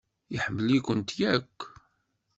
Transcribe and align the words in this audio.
Iḥemmel-ikent 0.35 1.11
akk. 1.33 1.59